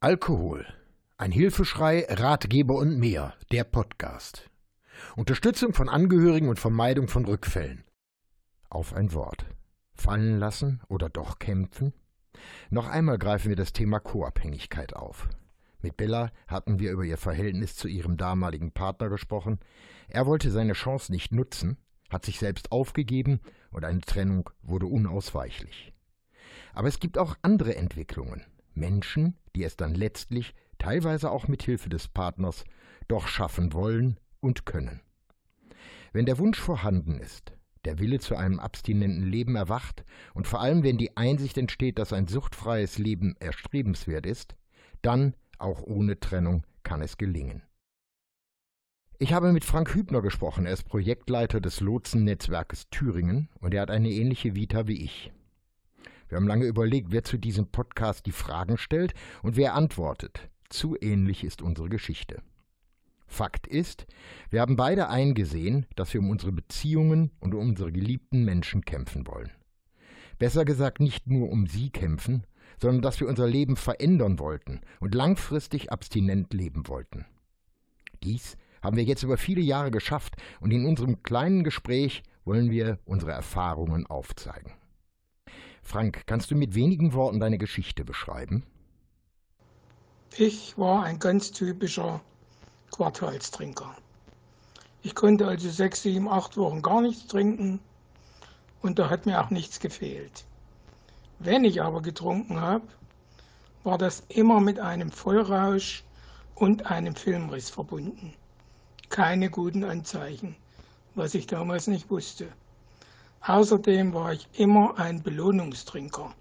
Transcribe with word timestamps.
Alkohol. 0.00 0.64
Ein 1.16 1.32
Hilfeschrei, 1.32 2.06
Ratgeber 2.08 2.76
und 2.76 3.00
mehr. 3.00 3.34
Der 3.50 3.64
Podcast. 3.64 4.48
Unterstützung 5.16 5.72
von 5.72 5.88
Angehörigen 5.88 6.48
und 6.48 6.60
Vermeidung 6.60 7.08
von 7.08 7.24
Rückfällen. 7.24 7.82
Auf 8.70 8.94
ein 8.94 9.12
Wort. 9.12 9.44
Fallen 9.94 10.38
lassen 10.38 10.80
oder 10.86 11.08
doch 11.08 11.40
kämpfen? 11.40 11.94
Noch 12.70 12.86
einmal 12.86 13.18
greifen 13.18 13.48
wir 13.48 13.56
das 13.56 13.72
Thema 13.72 13.98
Co-Abhängigkeit 13.98 14.94
auf. 14.94 15.28
Mit 15.80 15.96
Bella 15.96 16.30
hatten 16.46 16.78
wir 16.78 16.92
über 16.92 17.02
ihr 17.02 17.18
Verhältnis 17.18 17.74
zu 17.74 17.88
ihrem 17.88 18.16
damaligen 18.16 18.70
Partner 18.70 19.08
gesprochen. 19.08 19.58
Er 20.06 20.26
wollte 20.26 20.52
seine 20.52 20.74
Chance 20.74 21.10
nicht 21.10 21.32
nutzen, 21.32 21.76
hat 22.08 22.24
sich 22.24 22.38
selbst 22.38 22.70
aufgegeben 22.70 23.40
und 23.72 23.84
eine 23.84 24.02
Trennung 24.02 24.48
wurde 24.62 24.86
unausweichlich. 24.86 25.92
Aber 26.72 26.86
es 26.86 27.00
gibt 27.00 27.18
auch 27.18 27.34
andere 27.42 27.74
Entwicklungen. 27.74 28.44
Menschen, 28.78 29.36
die 29.54 29.64
es 29.64 29.76
dann 29.76 29.94
letztlich, 29.94 30.54
teilweise 30.78 31.30
auch 31.30 31.48
mit 31.48 31.62
Hilfe 31.62 31.88
des 31.88 32.08
Partners, 32.08 32.64
doch 33.08 33.26
schaffen 33.26 33.72
wollen 33.72 34.18
und 34.40 34.66
können. 34.66 35.00
Wenn 36.12 36.26
der 36.26 36.38
Wunsch 36.38 36.58
vorhanden 36.58 37.18
ist, 37.18 37.52
der 37.84 37.98
Wille 37.98 38.18
zu 38.18 38.36
einem 38.36 38.58
abstinenten 38.60 39.24
Leben 39.24 39.56
erwacht 39.56 40.04
und 40.34 40.46
vor 40.46 40.60
allem 40.60 40.82
wenn 40.82 40.98
die 40.98 41.16
Einsicht 41.16 41.58
entsteht, 41.58 41.98
dass 41.98 42.12
ein 42.12 42.26
suchtfreies 42.26 42.98
Leben 42.98 43.36
erstrebenswert 43.40 44.26
ist, 44.26 44.56
dann, 45.02 45.34
auch 45.58 45.82
ohne 45.82 46.18
Trennung, 46.20 46.64
kann 46.82 47.02
es 47.02 47.18
gelingen. 47.18 47.62
Ich 49.18 49.32
habe 49.32 49.52
mit 49.52 49.64
Frank 49.64 49.94
Hübner 49.94 50.22
gesprochen, 50.22 50.66
er 50.66 50.72
ist 50.72 50.84
Projektleiter 50.84 51.60
des 51.60 51.80
Lotsennetzwerkes 51.80 52.88
Thüringen 52.90 53.48
und 53.60 53.74
er 53.74 53.82
hat 53.82 53.90
eine 53.90 54.10
ähnliche 54.10 54.54
Vita 54.54 54.86
wie 54.86 55.02
ich. 55.02 55.32
Wir 56.28 56.36
haben 56.36 56.46
lange 56.46 56.66
überlegt, 56.66 57.10
wer 57.10 57.24
zu 57.24 57.38
diesem 57.38 57.68
Podcast 57.68 58.26
die 58.26 58.32
Fragen 58.32 58.76
stellt 58.76 59.14
und 59.42 59.56
wer 59.56 59.74
antwortet. 59.74 60.48
Zu 60.68 60.96
ähnlich 61.00 61.44
ist 61.44 61.62
unsere 61.62 61.88
Geschichte. 61.88 62.42
Fakt 63.26 63.66
ist, 63.66 64.06
wir 64.50 64.60
haben 64.60 64.76
beide 64.76 65.08
eingesehen, 65.08 65.86
dass 65.96 66.12
wir 66.12 66.20
um 66.20 66.30
unsere 66.30 66.52
Beziehungen 66.52 67.30
und 67.40 67.54
um 67.54 67.60
unsere 67.68 67.92
geliebten 67.92 68.44
Menschen 68.44 68.84
kämpfen 68.84 69.26
wollen. 69.26 69.50
Besser 70.38 70.64
gesagt 70.64 71.00
nicht 71.00 71.26
nur 71.26 71.50
um 71.50 71.66
sie 71.66 71.90
kämpfen, 71.90 72.44
sondern 72.80 73.02
dass 73.02 73.20
wir 73.20 73.28
unser 73.28 73.46
Leben 73.46 73.76
verändern 73.76 74.38
wollten 74.38 74.80
und 75.00 75.14
langfristig 75.14 75.90
abstinent 75.92 76.52
leben 76.54 76.88
wollten. 76.88 77.26
Dies 78.22 78.56
haben 78.82 78.96
wir 78.96 79.04
jetzt 79.04 79.22
über 79.22 79.36
viele 79.36 79.60
Jahre 79.60 79.90
geschafft 79.90 80.36
und 80.60 80.70
in 80.72 80.86
unserem 80.86 81.22
kleinen 81.22 81.64
Gespräch 81.64 82.22
wollen 82.44 82.70
wir 82.70 82.98
unsere 83.04 83.32
Erfahrungen 83.32 84.06
aufzeigen. 84.06 84.72
Frank, 85.88 86.24
kannst 86.26 86.50
du 86.50 86.54
mit 86.54 86.74
wenigen 86.74 87.14
Worten 87.14 87.40
deine 87.40 87.56
Geschichte 87.56 88.04
beschreiben? 88.04 88.62
Ich 90.36 90.76
war 90.76 91.04
ein 91.04 91.18
ganz 91.18 91.50
typischer 91.50 92.20
Quartalstrinker. 92.90 93.96
Ich 95.02 95.14
konnte 95.14 95.48
also 95.48 95.70
sechs, 95.70 96.02
sieben, 96.02 96.28
acht 96.28 96.58
Wochen 96.58 96.82
gar 96.82 97.00
nichts 97.00 97.26
trinken 97.26 97.80
und 98.82 98.98
da 98.98 99.08
hat 99.08 99.24
mir 99.24 99.42
auch 99.42 99.48
nichts 99.48 99.80
gefehlt. 99.80 100.44
Wenn 101.38 101.64
ich 101.64 101.80
aber 101.80 102.02
getrunken 102.02 102.60
habe, 102.60 102.86
war 103.82 103.96
das 103.96 104.24
immer 104.28 104.60
mit 104.60 104.78
einem 104.78 105.10
Vollrausch 105.10 106.04
und 106.54 106.84
einem 106.84 107.14
Filmriss 107.14 107.70
verbunden. 107.70 108.34
Keine 109.08 109.48
guten 109.48 109.84
Anzeichen, 109.84 110.54
was 111.14 111.34
ich 111.34 111.46
damals 111.46 111.86
nicht 111.86 112.10
wusste. 112.10 112.52
Außerdem 113.40 114.12
war 114.14 114.32
ich 114.32 114.48
immer 114.54 114.98
ein 114.98 115.22
Belohnungstrinker. 115.22 116.34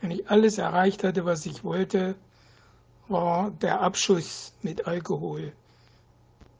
Wenn 0.00 0.10
ich 0.12 0.30
alles 0.30 0.58
erreicht 0.58 1.04
hatte, 1.04 1.24
was 1.24 1.46
ich 1.46 1.64
wollte, 1.64 2.14
war 3.08 3.50
der 3.50 3.80
Abschuss 3.80 4.52
mit 4.62 4.86
Alkohol 4.86 5.52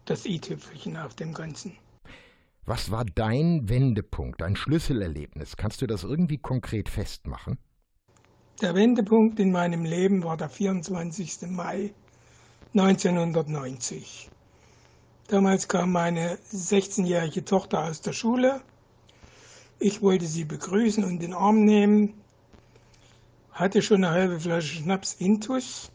das 0.04 0.26
i-Tüpfelchen 0.26 0.96
auf 0.96 1.14
dem 1.14 1.32
Ganzen. 1.32 1.76
Was 2.66 2.91
war 2.91 3.04
dein 3.04 3.69
Wendepunkt, 3.69 4.41
dein 4.41 4.56
Schlüsselerlebnis? 4.56 5.56
Kannst 5.56 5.81
du 5.82 5.87
das 5.87 6.04
irgendwie 6.04 6.38
konkret 6.38 6.88
festmachen? 6.88 7.58
Der 8.60 8.75
Wendepunkt 8.75 9.41
in 9.41 9.52
meinem 9.52 9.84
Leben 9.84 10.22
war 10.22 10.37
der 10.37 10.50
24. 10.50 11.48
Mai 11.48 11.94
1990. 12.75 14.28
Damals 15.28 15.69
kam 15.69 15.92
meine 15.92 16.38
16-jährige 16.52 17.44
Tochter 17.44 17.84
aus 17.84 18.00
der 18.00 18.12
Schule 18.12 18.60
ich 19.80 20.02
wollte 20.02 20.26
sie 20.26 20.44
begrüßen 20.44 21.02
und 21.04 21.20
den 21.20 21.32
Arm 21.32 21.64
nehmen, 21.64 22.12
hatte 23.50 23.80
schon 23.80 24.04
eine 24.04 24.12
halbe 24.12 24.38
Flasche 24.38 24.76
Schnaps 24.76 25.14
intus 25.14 25.91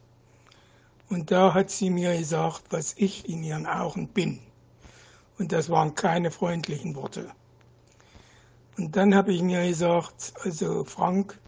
und 1.07 1.29
da 1.29 1.53
hat 1.53 1.69
sie 1.69 1.91
mir 1.91 2.18
gesagt, 2.18 2.63
was 2.72 2.95
ich 2.97 3.29
in 3.29 3.44
ihren 3.44 3.68
Augen 3.68 4.07
bin. 4.07 4.40
Und 5.38 5.51
das 5.51 5.69
waren 5.69 5.94
keine 5.94 6.31
freundlichen 6.31 6.95
Worte. 6.95 7.29
Und 8.75 8.95
dann 8.95 9.13
habe 9.13 9.34
ich 9.34 9.44
mir 9.44 9.68
gesagt, 9.68 10.34
also 10.44 10.84
Frank, 10.84 11.40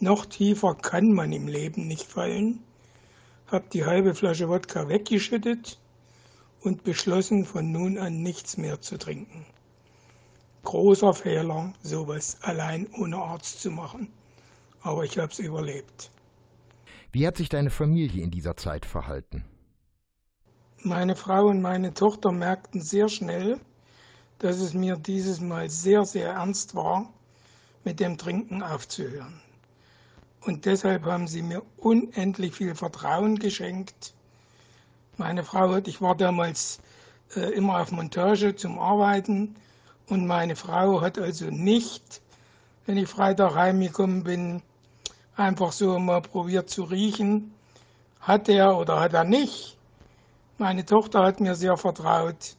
noch 0.00 0.26
tiefer 0.26 0.74
kann 0.74 1.12
man 1.12 1.32
im 1.32 1.46
Leben 1.46 1.86
nicht 1.86 2.06
fallen. 2.06 2.64
Habe 3.46 3.66
die 3.72 3.84
halbe 3.84 4.14
Flasche 4.14 4.48
Wodka 4.48 4.88
weggeschüttet 4.88 5.78
und 6.60 6.82
beschlossen, 6.82 7.44
von 7.44 7.70
nun 7.70 7.98
an 7.98 8.22
nichts 8.22 8.56
mehr 8.56 8.80
zu 8.80 8.98
trinken 8.98 9.46
großer 10.66 11.14
Fehler, 11.14 11.72
sowas 11.82 12.36
allein 12.42 12.86
ohne 12.98 13.16
Arzt 13.16 13.62
zu 13.62 13.70
machen. 13.70 14.08
Aber 14.82 15.04
ich 15.04 15.16
habe 15.18 15.32
es 15.32 15.38
überlebt. 15.38 16.10
Wie 17.12 17.26
hat 17.26 17.38
sich 17.38 17.48
deine 17.48 17.70
Familie 17.70 18.22
in 18.22 18.30
dieser 18.30 18.56
Zeit 18.56 18.84
verhalten? 18.84 19.44
Meine 20.82 21.16
Frau 21.16 21.46
und 21.46 21.62
meine 21.62 21.94
Tochter 21.94 22.30
merkten 22.30 22.82
sehr 22.82 23.08
schnell, 23.08 23.58
dass 24.38 24.60
es 24.60 24.74
mir 24.74 24.96
dieses 24.96 25.40
Mal 25.40 25.70
sehr, 25.70 26.04
sehr 26.04 26.32
ernst 26.32 26.74
war, 26.74 27.12
mit 27.84 28.00
dem 28.00 28.18
Trinken 28.18 28.62
aufzuhören. 28.62 29.40
Und 30.42 30.66
deshalb 30.66 31.04
haben 31.04 31.26
sie 31.26 31.42
mir 31.42 31.62
unendlich 31.76 32.54
viel 32.54 32.74
Vertrauen 32.74 33.38
geschenkt. 33.38 34.14
Meine 35.16 35.42
Frau 35.42 35.72
hat, 35.72 35.88
ich 35.88 36.00
war 36.00 36.16
damals 36.16 36.80
äh, 37.34 37.52
immer 37.54 37.80
auf 37.80 37.90
Montage 37.90 38.54
zum 38.54 38.78
Arbeiten 38.78 39.56
und 40.08 40.26
meine 40.26 40.56
Frau 40.56 41.00
hat 41.00 41.18
also 41.18 41.46
nicht, 41.46 42.20
wenn 42.86 42.96
ich 42.96 43.08
Freitag 43.08 43.54
heimgekommen 43.54 44.22
bin, 44.22 44.62
einfach 45.34 45.72
so 45.72 45.98
mal 45.98 46.22
probiert 46.22 46.70
zu 46.70 46.84
riechen, 46.84 47.52
hat 48.20 48.48
er 48.48 48.76
oder 48.76 49.00
hat 49.00 49.14
er 49.14 49.24
nicht. 49.24 49.76
Meine 50.58 50.84
Tochter 50.84 51.24
hat 51.24 51.40
mir 51.40 51.54
sehr 51.54 51.76
vertraut 51.76 52.56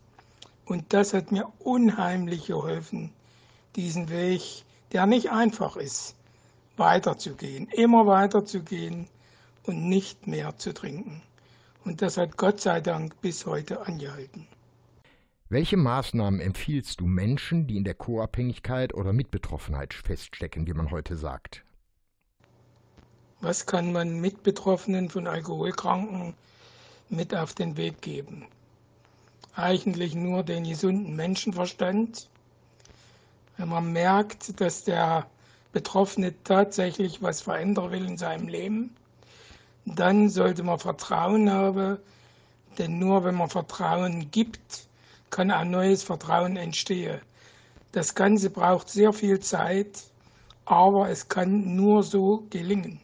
und 0.66 0.94
das 0.94 1.14
hat 1.14 1.32
mir 1.32 1.52
unheimlich 1.60 2.48
geholfen, 2.48 3.14
diesen 3.76 4.10
Weg, 4.10 4.42
der 4.92 5.06
nicht 5.06 5.32
einfach 5.32 5.78
ist, 5.78 6.16
weiterzugehen, 6.76 7.68
immer 7.70 8.06
weiterzugehen 8.06 9.08
und 9.66 9.88
nicht 9.88 10.28
mehr 10.28 10.58
zu 10.58 10.74
trinken. 10.74 11.22
Und 11.86 12.02
das 12.02 12.18
hat 12.18 12.38
Gott 12.38 12.60
sei 12.60 12.82
Dank 12.82 13.20
bis 13.22 13.46
heute 13.46 13.86
angehalten. 13.86 14.48
Welche 15.50 15.78
Maßnahmen 15.78 16.42
empfiehlst 16.42 17.00
du 17.00 17.06
Menschen, 17.06 17.68
die 17.68 17.78
in 17.78 17.86
der 17.86 17.94
Co-Abhängigkeit 17.94 18.94
oder 18.94 19.14
Mitbetroffenheit 19.14 19.94
feststecken, 19.94 20.68
wie 20.68 20.74
man 20.74 20.92
heute 20.92 21.16
sagt? 21.16 21.64
Was 23.40 23.66
kann 23.66 23.94
man 23.94 24.20
Mitbetroffenen 24.20 25.10
von 25.10 25.26
Alkoholkranken 25.26 26.34
mit 27.08 27.34
auf 27.34 27.54
den 27.54 27.78
Weg 27.78 28.02
geben? 28.02 28.46
Eigentlich 29.56 30.16
nur 30.16 30.44
den 30.44 30.66
gesunden 30.66 31.16
Menschenverstand. 31.16 32.28
Wenn 33.56 33.70
man 33.70 33.94
merkt, 33.94 34.60
dass 34.60 34.84
der 34.84 35.28
Betroffene 35.72 36.34
tatsächlich 36.44 37.22
was 37.22 37.40
verändern 37.40 37.92
will 37.92 38.06
in 38.06 38.18
seinem 38.18 38.50
Leben, 38.50 38.94
dann 39.86 40.28
sollte 40.28 40.64
man 40.64 40.80
Vertrauen 40.80 41.50
haben, 41.50 42.00
denn 42.78 43.00
nur 43.00 43.24
wenn 43.24 43.36
man 43.36 43.50
Vertrauen 43.50 44.30
gibt, 44.30 44.87
kann 45.30 45.52
ein 45.52 45.72
neues 45.72 46.04
Vertrauen 46.04 46.58
entstehen. 46.58 47.22
Das 47.92 48.16
Ganze 48.16 48.50
braucht 48.50 48.90
sehr 48.90 49.14
viel 49.14 49.40
Zeit, 49.40 50.04
aber 50.66 51.10
es 51.10 51.28
kann 51.28 51.76
nur 51.76 52.04
so 52.04 52.46
gelingen. 52.50 53.00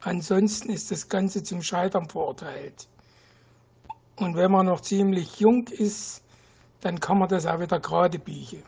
Ansonsten 0.00 0.70
ist 0.70 0.90
das 0.90 1.08
Ganze 1.08 1.42
zum 1.42 1.62
Scheitern 1.62 2.08
verurteilt. 2.08 2.86
Und 4.16 4.36
wenn 4.36 4.52
man 4.52 4.66
noch 4.66 4.82
ziemlich 4.82 5.40
jung 5.40 5.66
ist, 5.68 6.22
dann 6.82 7.00
kann 7.00 7.18
man 7.18 7.28
das 7.28 7.46
auch 7.46 7.58
wieder 7.58 7.80
gerade 7.80 8.18
biegen. 8.18 8.62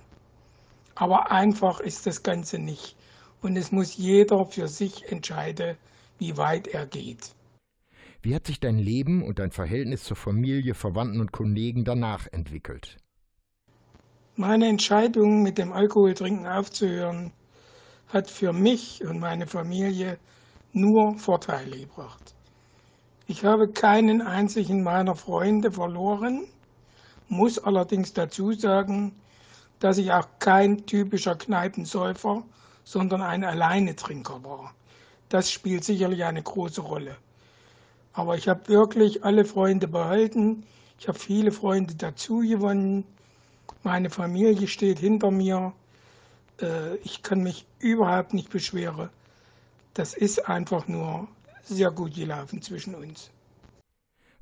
Aber 0.94 1.31
einfach 1.31 1.81
ist 1.81 2.06
das 2.06 2.23
Ganze 2.23 2.58
nicht. 2.58 2.96
Und 3.43 3.56
es 3.56 3.70
muss 3.70 3.96
jeder 3.96 4.46
für 4.46 4.67
sich 4.67 5.12
entscheiden, 5.12 5.76
wie 6.19 6.37
weit 6.38 6.67
er 6.69 6.87
geht. 6.87 7.36
Wie 8.22 8.34
hat 8.34 8.46
sich 8.46 8.60
dein 8.60 8.78
Leben 8.78 9.22
und 9.22 9.38
dein 9.38 9.50
Verhältnis 9.50 10.04
zur 10.04 10.16
Familie, 10.16 10.74
Verwandten 10.74 11.20
und 11.20 11.32
Kollegen 11.32 11.84
danach 11.84 12.26
entwickelt? 12.32 12.96
Meine 14.36 14.68
Entscheidung, 14.68 15.42
mit 15.42 15.58
dem 15.58 15.72
Alkoholtrinken 15.72 16.46
aufzuhören, 16.46 17.32
hat 18.08 18.30
für 18.30 18.52
mich 18.52 19.04
und 19.04 19.18
meine 19.18 19.46
Familie 19.46 20.18
nur 20.72 21.18
Vorteile 21.18 21.78
gebracht. 21.78 22.34
Ich 23.26 23.44
habe 23.44 23.68
keinen 23.68 24.22
einzigen 24.22 24.82
meiner 24.82 25.16
Freunde 25.16 25.72
verloren, 25.72 26.44
muss 27.28 27.58
allerdings 27.58 28.12
dazu 28.12 28.52
sagen, 28.52 29.12
dass 29.80 29.98
ich 29.98 30.12
auch 30.12 30.28
kein 30.38 30.86
typischer 30.86 31.34
Kneipensäufer, 31.34 32.44
sondern 32.84 33.22
ein 33.22 33.44
Alleinetrinker 33.44 34.44
war. 34.44 34.74
Das 35.28 35.50
spielt 35.50 35.84
sicherlich 35.84 36.24
eine 36.24 36.42
große 36.42 36.80
Rolle. 36.80 37.16
Aber 38.16 38.34
ich 38.34 38.48
habe 38.48 38.66
wirklich 38.68 39.24
alle 39.24 39.44
Freunde 39.44 39.86
behalten. 39.88 40.64
Ich 40.98 41.06
habe 41.06 41.18
viele 41.18 41.52
Freunde 41.52 41.94
dazu 41.94 42.38
gewonnen. 42.38 43.04
Meine 43.82 44.08
Familie 44.08 44.68
steht 44.68 44.98
hinter 44.98 45.30
mir. 45.30 45.74
Äh, 46.58 46.96
ich 47.04 47.22
kann 47.22 47.42
mich 47.42 47.66
überhaupt 47.78 48.32
nicht 48.32 48.48
beschweren. 48.48 49.10
Das 49.92 50.14
ist 50.14 50.48
einfach 50.48 50.88
nur 50.88 51.28
sehr 51.62 51.90
gut 51.90 52.14
gelaufen 52.14 52.62
zwischen 52.62 52.94
uns. 52.94 53.30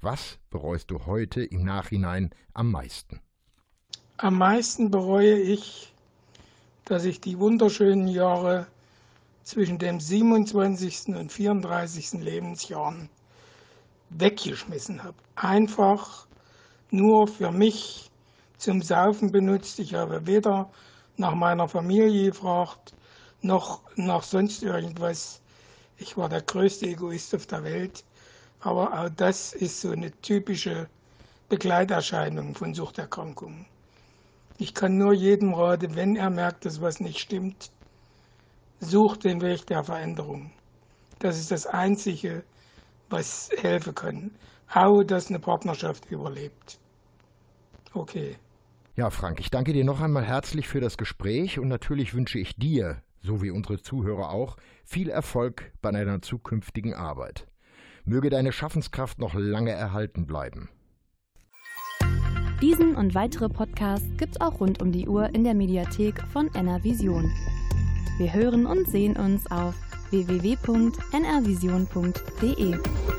Was 0.00 0.38
bereust 0.50 0.92
du 0.92 1.04
heute 1.06 1.42
im 1.42 1.64
Nachhinein 1.64 2.30
am 2.52 2.70
meisten? 2.70 3.20
Am 4.18 4.38
meisten 4.38 4.92
bereue 4.92 5.36
ich, 5.36 5.92
dass 6.84 7.04
ich 7.04 7.20
die 7.20 7.40
wunderschönen 7.40 8.06
Jahre 8.06 8.68
zwischen 9.42 9.80
dem 9.80 9.98
27. 9.98 11.08
und 11.16 11.32
34. 11.32 12.12
Lebensjahren 12.22 13.08
weggeschmissen 14.10 15.02
habe. 15.02 15.16
Einfach 15.34 16.26
nur 16.90 17.26
für 17.26 17.50
mich 17.50 18.10
zum 18.58 18.82
Saufen 18.82 19.32
benutzt. 19.32 19.78
Ich 19.78 19.94
habe 19.94 20.26
weder 20.26 20.70
nach 21.16 21.34
meiner 21.34 21.68
Familie 21.68 22.30
gefragt, 22.30 22.94
noch 23.42 23.80
nach 23.96 24.22
sonst 24.22 24.62
irgendwas. 24.62 25.40
Ich 25.98 26.16
war 26.16 26.28
der 26.28 26.42
größte 26.42 26.86
Egoist 26.86 27.34
auf 27.34 27.46
der 27.46 27.64
Welt. 27.64 28.04
Aber 28.60 28.98
auch 28.98 29.10
das 29.10 29.52
ist 29.52 29.80
so 29.80 29.90
eine 29.90 30.10
typische 30.22 30.88
Begleiterscheinung 31.48 32.54
von 32.54 32.72
Suchterkrankungen. 32.72 33.66
Ich 34.56 34.72
kann 34.72 34.96
nur 34.96 35.12
jedem 35.12 35.52
raten, 35.52 35.94
wenn 35.94 36.16
er 36.16 36.30
merkt, 36.30 36.64
dass 36.64 36.80
was 36.80 37.00
nicht 37.00 37.18
stimmt, 37.18 37.70
sucht 38.80 39.24
den 39.24 39.40
Weg 39.42 39.66
der 39.66 39.84
Veränderung. 39.84 40.52
Das 41.18 41.38
ist 41.38 41.50
das 41.50 41.66
Einzige, 41.66 42.44
was 43.14 43.50
helfen 43.56 43.94
kann. 43.94 44.31
Auch, 44.72 45.05
dass 45.05 45.28
eine 45.28 45.38
Partnerschaft 45.38 46.11
überlebt. 46.11 46.78
Okay. 47.93 48.37
Ja, 48.96 49.11
Frank, 49.11 49.40
ich 49.40 49.50
danke 49.50 49.72
dir 49.72 49.84
noch 49.84 50.00
einmal 50.00 50.25
herzlich 50.25 50.66
für 50.66 50.81
das 50.81 50.96
Gespräch 50.96 51.58
und 51.58 51.69
natürlich 51.69 52.14
wünsche 52.14 52.38
ich 52.38 52.56
dir, 52.56 53.02
so 53.20 53.40
wie 53.40 53.50
unsere 53.50 53.81
Zuhörer 53.81 54.31
auch, 54.31 54.56
viel 54.84 55.08
Erfolg 55.08 55.72
bei 55.81 55.90
deiner 55.93 56.22
zukünftigen 56.22 56.94
Arbeit. 56.94 57.46
Möge 58.05 58.31
deine 58.31 58.52
Schaffenskraft 58.52 59.19
noch 59.19 59.34
lange 59.34 59.70
erhalten 59.70 60.26
bleiben. 60.26 60.69
Diesen 62.60 62.96
und 62.96 63.14
weitere 63.14 63.49
Podcasts 63.49 64.06
gibt's 64.17 64.40
auch 64.40 64.60
rund 64.60 64.82
um 64.82 64.90
die 64.90 65.08
Uhr 65.08 65.34
in 65.34 65.44
der 65.44 65.55
Mediathek 65.55 66.20
von 66.32 66.52
NRVision. 66.55 67.31
Wir 68.19 68.32
hören 68.32 68.67
und 68.67 68.88
sehen 68.88 69.17
uns 69.17 69.50
auf 69.50 69.75
www.nrvision.de. 70.14 73.13